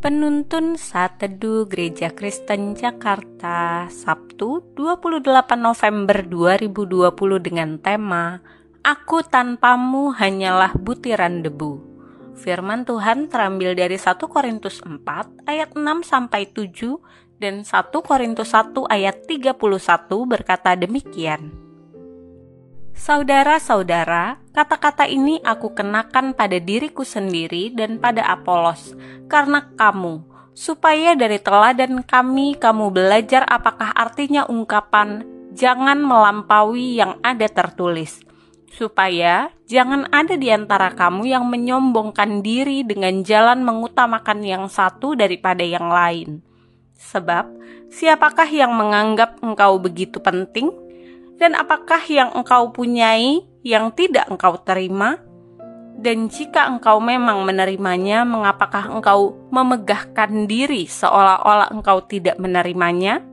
Penuntun 0.00 0.80
Saat 0.80 1.20
Teduh 1.20 1.68
Gereja 1.68 2.08
Kristen 2.08 2.72
Jakarta 2.72 3.84
Sabtu 3.92 4.64
28 4.72 5.28
November 5.60 6.24
2020 6.24 7.12
dengan 7.44 7.76
tema 7.76 8.40
Aku 8.80 9.20
tanpamu 9.20 10.16
hanyalah 10.16 10.72
butiran 10.72 11.44
debu 11.44 11.84
Firman 12.32 12.88
Tuhan 12.88 13.28
terambil 13.28 13.76
dari 13.76 14.00
1 14.00 14.16
Korintus 14.24 14.80
4 14.80 15.44
ayat 15.44 15.76
6 15.76 15.84
sampai 16.08 16.48
7 16.48 16.96
dan 17.36 17.60
1 17.60 17.92
Korintus 18.00 18.56
1 18.56 18.72
ayat 18.88 19.28
31 19.28 19.52
berkata 20.24 20.80
demikian. 20.80 21.69
Saudara-saudara, 23.00 24.36
kata-kata 24.52 25.08
ini 25.08 25.40
aku 25.40 25.72
kenakan 25.72 26.36
pada 26.36 26.60
diriku 26.60 27.00
sendiri 27.00 27.72
dan 27.72 27.96
pada 27.96 28.28
Apolos, 28.28 28.92
karena 29.24 29.72
kamu, 29.72 30.20
supaya 30.52 31.16
dari 31.16 31.40
teladan 31.40 32.04
kami 32.04 32.60
kamu 32.60 32.92
belajar 32.92 33.48
apakah 33.48 33.96
artinya 33.96 34.44
ungkapan 34.44 35.24
"jangan 35.56 35.96
melampaui 36.04 37.00
yang 37.00 37.16
ada 37.24 37.48
tertulis", 37.48 38.20
supaya 38.68 39.48
jangan 39.64 40.04
ada 40.12 40.36
di 40.36 40.52
antara 40.52 40.92
kamu 40.92 41.24
yang 41.24 41.48
menyombongkan 41.48 42.44
diri 42.44 42.84
dengan 42.84 43.24
jalan 43.24 43.64
mengutamakan 43.64 44.44
yang 44.44 44.68
satu 44.68 45.16
daripada 45.16 45.64
yang 45.64 45.88
lain. 45.88 46.44
Sebab, 47.00 47.48
siapakah 47.88 48.52
yang 48.52 48.76
menganggap 48.76 49.40
engkau 49.40 49.80
begitu 49.80 50.20
penting? 50.20 50.89
Dan 51.40 51.56
apakah 51.56 52.04
yang 52.04 52.36
engkau 52.36 52.68
punyai 52.68 53.40
yang 53.64 53.96
tidak 53.96 54.28
engkau 54.28 54.60
terima? 54.60 55.16
Dan 55.96 56.28
jika 56.28 56.68
engkau 56.68 57.00
memang 57.00 57.48
menerimanya, 57.48 58.28
mengapakah 58.28 58.92
engkau 58.92 59.48
memegahkan 59.48 60.44
diri 60.44 60.84
seolah-olah 60.84 61.72
engkau 61.72 62.04
tidak 62.04 62.36
menerimanya? 62.36 63.24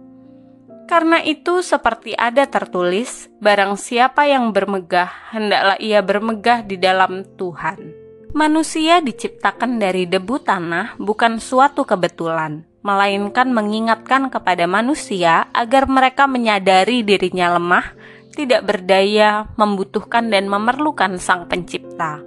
Karena 0.88 1.20
itu, 1.20 1.60
seperti 1.60 2.16
ada 2.16 2.48
tertulis, 2.48 3.28
"Barang 3.44 3.76
siapa 3.76 4.24
yang 4.24 4.56
bermegah, 4.56 5.12
hendaklah 5.36 5.76
ia 5.84 6.00
bermegah 6.00 6.64
di 6.64 6.80
dalam 6.80 7.28
Tuhan." 7.36 8.08
Manusia 8.32 9.04
diciptakan 9.04 9.84
dari 9.84 10.08
debu 10.08 10.40
tanah, 10.48 10.96
bukan 10.96 11.44
suatu 11.44 11.84
kebetulan 11.84 12.64
melainkan 12.88 13.52
mengingatkan 13.52 14.32
kepada 14.32 14.64
manusia 14.64 15.52
agar 15.52 15.92
mereka 15.92 16.24
menyadari 16.24 17.04
dirinya 17.04 17.60
lemah, 17.60 17.97
tidak 18.38 18.70
berdaya, 18.70 19.50
membutuhkan, 19.58 20.30
dan 20.30 20.46
memerlukan 20.46 21.18
Sang 21.18 21.50
Pencipta. 21.50 22.22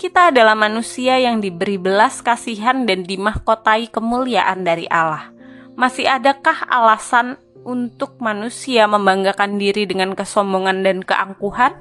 Kita 0.00 0.32
adalah 0.32 0.56
manusia 0.56 1.20
yang 1.20 1.44
diberi 1.44 1.76
belas 1.76 2.24
kasihan 2.24 2.88
dan 2.88 3.04
dimahkotai 3.04 3.92
kemuliaan 3.92 4.64
dari 4.64 4.88
Allah. 4.88 5.28
Masih 5.76 6.08
adakah 6.08 6.64
alasan 6.64 7.36
untuk 7.68 8.16
manusia 8.24 8.88
membanggakan 8.88 9.60
diri 9.60 9.84
dengan 9.84 10.16
kesombongan 10.16 10.80
dan 10.80 11.04
keangkuhan? 11.04 11.76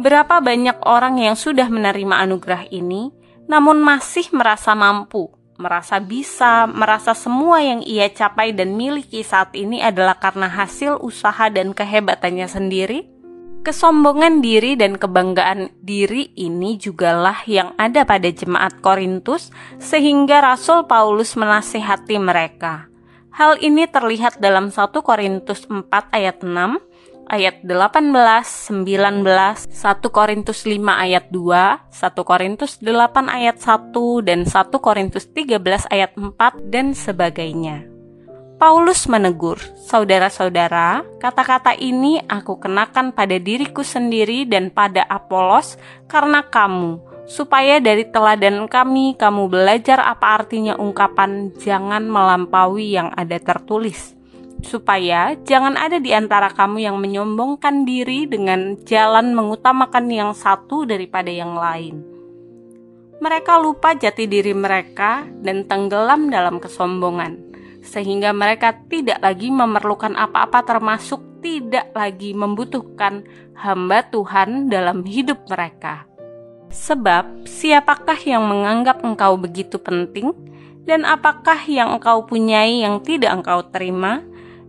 Berapa 0.00 0.40
banyak 0.40 0.80
orang 0.88 1.20
yang 1.20 1.36
sudah 1.36 1.68
menerima 1.68 2.24
anugerah 2.24 2.72
ini, 2.72 3.12
namun 3.44 3.84
masih 3.84 4.32
merasa 4.32 4.72
mampu 4.72 5.35
merasa 5.56 6.00
bisa, 6.00 6.68
merasa 6.68 7.12
semua 7.12 7.60
yang 7.60 7.80
ia 7.84 8.08
capai 8.12 8.52
dan 8.52 8.76
miliki 8.76 9.24
saat 9.24 9.52
ini 9.56 9.80
adalah 9.80 10.16
karena 10.16 10.48
hasil 10.48 11.00
usaha 11.00 11.48
dan 11.48 11.72
kehebatannya 11.72 12.48
sendiri? 12.48 13.08
Kesombongan 13.66 14.46
diri 14.46 14.78
dan 14.78 14.94
kebanggaan 14.94 15.74
diri 15.82 16.30
ini 16.38 16.78
jugalah 16.78 17.42
yang 17.50 17.74
ada 17.74 18.06
pada 18.06 18.30
jemaat 18.30 18.78
Korintus, 18.78 19.50
sehingga 19.82 20.38
Rasul 20.38 20.86
Paulus 20.86 21.34
menasihati 21.34 22.14
mereka. 22.22 22.86
Hal 23.34 23.58
ini 23.58 23.84
terlihat 23.90 24.38
dalam 24.38 24.70
1 24.70 25.02
Korintus 25.02 25.66
4 25.66 25.82
ayat 26.14 26.40
6, 26.46 26.78
ayat 27.26 27.62
18, 27.66 28.14
19, 28.72 29.66
1 29.66 30.08
Korintus 30.14 30.62
5 30.62 30.78
ayat 30.78 31.26
2, 31.30 31.90
1 31.90 32.22
Korintus 32.22 32.78
8 32.78 33.26
ayat 33.26 33.56
1, 33.58 33.92
dan 34.22 34.46
1 34.46 34.54
Korintus 34.78 35.24
13 35.34 35.90
ayat 35.90 36.14
4, 36.14 36.72
dan 36.72 36.94
sebagainya. 36.94 37.86
Paulus 38.56 39.04
menegur, 39.04 39.60
saudara-saudara, 39.84 41.04
kata-kata 41.20 41.76
ini 41.76 42.24
aku 42.24 42.56
kenakan 42.56 43.12
pada 43.12 43.36
diriku 43.36 43.84
sendiri 43.84 44.48
dan 44.48 44.72
pada 44.72 45.04
Apolos 45.04 45.76
karena 46.08 46.40
kamu, 46.40 46.96
supaya 47.28 47.84
dari 47.84 48.08
teladan 48.08 48.64
kami 48.64 49.12
kamu 49.20 49.52
belajar 49.52 50.00
apa 50.00 50.40
artinya 50.40 50.72
ungkapan 50.80 51.52
jangan 51.60 52.08
melampaui 52.08 52.96
yang 52.96 53.12
ada 53.12 53.36
tertulis 53.36 54.15
supaya 54.66 55.38
jangan 55.46 55.78
ada 55.78 56.02
di 56.02 56.10
antara 56.10 56.50
kamu 56.50 56.82
yang 56.82 56.96
menyombongkan 56.98 57.86
diri 57.86 58.26
dengan 58.26 58.76
jalan 58.82 59.32
mengutamakan 59.32 60.10
yang 60.10 60.30
satu 60.34 60.84
daripada 60.84 61.30
yang 61.30 61.54
lain. 61.54 62.02
Mereka 63.16 63.62
lupa 63.62 63.96
jati 63.96 64.28
diri 64.28 64.52
mereka 64.52 65.24
dan 65.40 65.64
tenggelam 65.64 66.28
dalam 66.28 66.60
kesombongan, 66.60 67.40
sehingga 67.80 68.36
mereka 68.36 68.76
tidak 68.92 69.24
lagi 69.24 69.48
memerlukan 69.48 70.12
apa-apa, 70.12 70.60
termasuk 70.66 71.40
tidak 71.40 71.94
lagi 71.96 72.36
membutuhkan 72.36 73.24
hamba 73.56 74.04
Tuhan 74.12 74.68
dalam 74.68 75.06
hidup 75.06 75.48
mereka. 75.48 76.04
Sebab, 76.68 77.48
siapakah 77.48 78.20
yang 78.20 78.44
menganggap 78.44 79.00
engkau 79.00 79.40
begitu 79.40 79.80
penting, 79.80 80.36
dan 80.84 81.08
apakah 81.08 81.56
yang 81.64 81.96
engkau 81.96 82.28
punyai 82.28 82.84
yang 82.84 83.00
tidak 83.00 83.32
engkau 83.32 83.64
terima? 83.72 84.20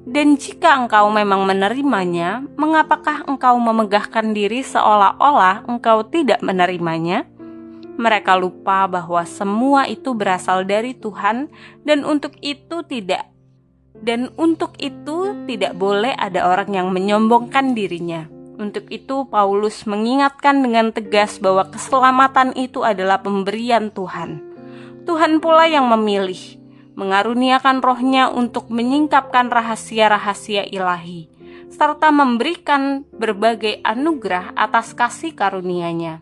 Dan 0.08 0.40
jika 0.40 0.80
engkau 0.80 1.12
memang 1.12 1.44
menerimanya, 1.44 2.40
mengapakah 2.56 3.28
engkau 3.28 3.60
memegahkan 3.60 4.32
diri 4.32 4.64
seolah-olah 4.64 5.68
engkau 5.68 6.08
tidak 6.08 6.40
menerimanya? 6.40 7.28
Mereka 8.00 8.40
lupa 8.40 8.88
bahwa 8.88 9.28
semua 9.28 9.84
itu 9.84 10.16
berasal 10.16 10.64
dari 10.64 10.96
Tuhan 10.96 11.52
dan 11.84 12.08
untuk 12.08 12.40
itu 12.40 12.88
tidak 12.88 13.28
dan 14.02 14.30
untuk 14.38 14.78
itu 14.78 15.34
tidak 15.50 15.74
boleh 15.76 16.14
ada 16.16 16.46
orang 16.46 16.70
yang 16.72 16.88
menyombongkan 16.94 17.74
dirinya. 17.74 18.30
Untuk 18.58 18.90
itu 18.90 19.28
Paulus 19.30 19.86
mengingatkan 19.86 20.66
dengan 20.66 20.90
tegas 20.90 21.38
bahwa 21.38 21.70
keselamatan 21.70 22.58
itu 22.58 22.82
adalah 22.82 23.22
pemberian 23.22 23.94
Tuhan. 23.94 24.42
Tuhan 25.06 25.38
pula 25.38 25.70
yang 25.70 25.86
memilih 25.86 26.58
mengaruniakan 26.98 27.86
rohnya 27.86 28.34
untuk 28.34 28.74
menyingkapkan 28.74 29.54
rahasia-rahasia 29.54 30.66
ilahi, 30.66 31.30
serta 31.70 32.10
memberikan 32.10 33.06
berbagai 33.14 33.86
anugerah 33.86 34.58
atas 34.58 34.98
kasih 34.98 35.38
karunia-Nya. 35.38 36.18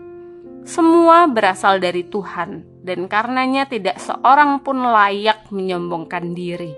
Semua 0.67 1.31
berasal 1.31 1.79
dari 1.79 2.03
Tuhan, 2.03 2.83
dan 2.83 3.07
karenanya 3.07 3.71
tidak 3.71 4.03
seorang 4.03 4.59
pun 4.59 4.83
layak 4.83 5.47
menyombongkan 5.47 6.35
diri. 6.35 6.75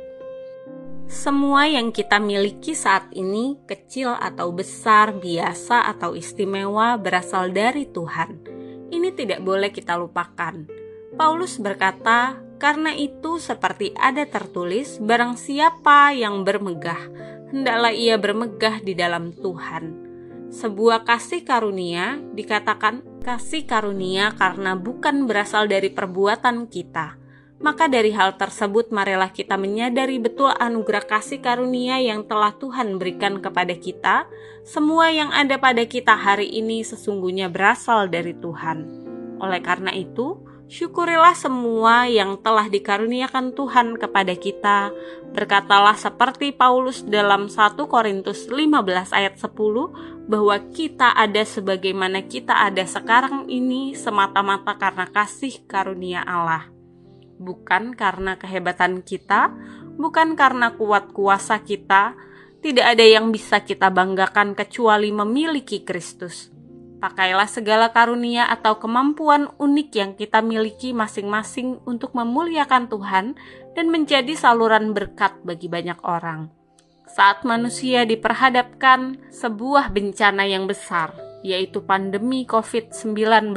Semua 1.08 1.66
yang 1.72 1.96
kita 1.96 2.20
miliki 2.20 2.76
saat 2.76 3.08
ini, 3.16 3.56
kecil 3.64 4.12
atau 4.12 4.52
besar, 4.52 5.16
biasa 5.16 5.88
atau 5.88 6.14
istimewa, 6.20 7.00
berasal 7.00 7.50
dari 7.50 7.88
Tuhan. 7.88 8.44
Ini 8.92 9.16
tidak 9.16 9.40
boleh 9.40 9.72
kita 9.72 9.96
lupakan. 9.96 10.68
Paulus 11.16 11.56
berkata, 11.64 12.47
karena 12.58 12.94
itu 12.94 13.38
seperti 13.38 13.94
ada 13.94 14.26
tertulis, 14.26 14.98
barang 14.98 15.38
siapa 15.38 16.14
yang 16.14 16.42
bermegah, 16.42 17.00
hendaklah 17.54 17.94
ia 17.94 18.18
bermegah 18.18 18.82
di 18.82 18.98
dalam 18.98 19.30
Tuhan. 19.34 20.08
Sebuah 20.50 21.06
kasih 21.06 21.46
karunia 21.46 22.18
dikatakan 22.34 23.06
kasih 23.22 23.68
karunia 23.68 24.32
karena 24.40 24.80
bukan 24.80 25.28
berasal 25.28 25.68
dari 25.68 25.92
perbuatan 25.92 26.72
kita. 26.72 27.20
Maka 27.58 27.90
dari 27.90 28.14
hal 28.14 28.38
tersebut 28.38 28.94
marilah 28.94 29.34
kita 29.34 29.58
menyadari 29.58 30.22
betul 30.22 30.54
anugerah 30.54 31.10
kasih 31.10 31.42
karunia 31.42 31.98
yang 31.98 32.24
telah 32.30 32.54
Tuhan 32.56 33.02
berikan 33.02 33.42
kepada 33.42 33.74
kita. 33.74 34.30
Semua 34.62 35.10
yang 35.10 35.34
ada 35.34 35.58
pada 35.58 35.84
kita 35.84 36.14
hari 36.14 36.48
ini 36.54 36.86
sesungguhnya 36.86 37.50
berasal 37.50 38.08
dari 38.14 38.38
Tuhan. 38.38 38.88
Oleh 39.42 39.62
karena 39.66 39.90
itu, 39.92 40.47
Syukurilah 40.68 41.32
semua 41.32 42.12
yang 42.12 42.44
telah 42.44 42.68
dikaruniakan 42.68 43.56
Tuhan 43.56 43.96
kepada 43.96 44.36
kita. 44.36 44.92
Berkatalah 45.32 45.96
seperti 45.96 46.52
Paulus 46.52 47.08
dalam 47.08 47.48
1 47.48 47.80
Korintus 47.88 48.52
15 48.52 49.16
ayat 49.16 49.40
10 49.40 50.28
bahwa 50.28 50.60
kita 50.76 51.16
ada 51.16 51.40
sebagaimana 51.48 52.28
kita 52.28 52.68
ada 52.68 52.84
sekarang 52.84 53.48
ini 53.48 53.96
semata-mata 53.96 54.76
karena 54.76 55.08
kasih 55.08 55.64
karunia 55.72 56.28
Allah. 56.28 56.68
Bukan 57.40 57.96
karena 57.96 58.36
kehebatan 58.36 59.08
kita, 59.08 59.56
bukan 59.96 60.36
karena 60.36 60.76
kuat 60.76 61.16
kuasa 61.16 61.64
kita, 61.64 62.12
tidak 62.60 62.92
ada 62.92 63.08
yang 63.08 63.32
bisa 63.32 63.64
kita 63.64 63.88
banggakan 63.88 64.52
kecuali 64.52 65.16
memiliki 65.16 65.88
Kristus 65.88 66.57
Pakailah 66.98 67.46
segala 67.46 67.94
karunia 67.94 68.50
atau 68.50 68.82
kemampuan 68.82 69.54
unik 69.62 69.90
yang 69.94 70.12
kita 70.18 70.42
miliki 70.42 70.98
masing-masing 70.98 71.78
untuk 71.86 72.18
memuliakan 72.18 72.90
Tuhan 72.90 73.38
dan 73.78 73.94
menjadi 73.94 74.34
saluran 74.34 74.98
berkat 74.98 75.38
bagi 75.46 75.70
banyak 75.70 76.02
orang. 76.02 76.50
Saat 77.06 77.46
manusia 77.46 78.02
diperhadapkan 78.02 79.30
sebuah 79.30 79.94
bencana 79.94 80.50
yang 80.50 80.66
besar, 80.66 81.14
yaitu 81.46 81.86
pandemi 81.86 82.50
COVID-19, 82.50 83.54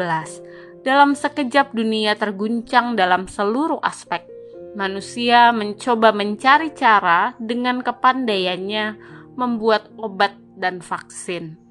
dalam 0.85 1.17
sekejap 1.17 1.73
dunia 1.73 2.21
terguncang 2.21 2.93
dalam 2.93 3.25
seluruh 3.25 3.81
aspek. 3.81 4.21
Manusia 4.77 5.49
mencoba 5.57 6.13
mencari 6.13 6.77
cara 6.77 7.33
dengan 7.41 7.81
kepandaiannya 7.81 9.01
membuat 9.41 9.89
obat 9.97 10.37
dan 10.61 10.85
vaksin 10.85 11.70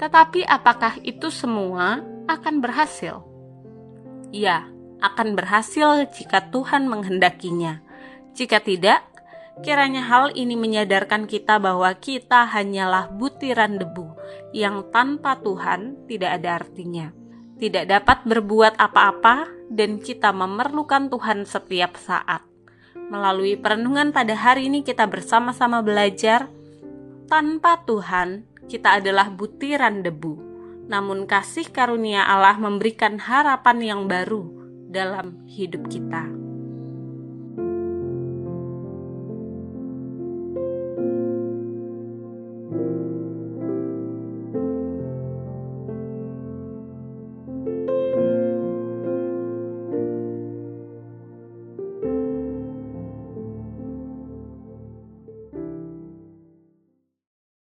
tetapi 0.00 0.48
apakah 0.48 0.96
itu 1.04 1.28
semua 1.28 2.00
akan 2.24 2.64
berhasil? 2.64 3.20
Ya, 4.32 4.64
akan 5.04 5.36
berhasil 5.36 6.08
jika 6.16 6.48
Tuhan 6.48 6.88
menghendakinya. 6.88 7.84
Jika 8.32 8.64
tidak, 8.64 9.04
kiranya 9.60 10.00
hal 10.08 10.32
ini 10.32 10.56
menyadarkan 10.56 11.28
kita 11.28 11.60
bahwa 11.60 11.92
kita 12.00 12.48
hanyalah 12.48 13.12
butiran 13.12 13.76
debu 13.76 14.08
yang 14.56 14.88
tanpa 14.88 15.36
Tuhan 15.36 16.08
tidak 16.08 16.40
ada 16.40 16.64
artinya. 16.64 17.12
Tidak 17.60 17.84
dapat 17.84 18.24
berbuat 18.24 18.80
apa-apa 18.80 19.52
dan 19.68 20.00
kita 20.00 20.32
memerlukan 20.32 21.12
Tuhan 21.12 21.44
setiap 21.44 22.00
saat. 22.00 22.40
Melalui 22.96 23.60
perenungan 23.60 24.16
pada 24.16 24.32
hari 24.32 24.72
ini 24.72 24.80
kita 24.80 25.04
bersama-sama 25.04 25.84
belajar 25.84 26.48
tanpa 27.28 27.84
Tuhan 27.84 28.49
kita 28.70 29.02
adalah 29.02 29.26
butiran 29.34 30.06
debu, 30.06 30.38
namun 30.86 31.26
kasih 31.26 31.66
karunia 31.74 32.22
Allah 32.22 32.54
memberikan 32.54 33.18
harapan 33.18 33.82
yang 33.82 34.02
baru 34.06 34.46
dalam 34.86 35.42
hidup 35.50 35.90
kita. 35.90 36.49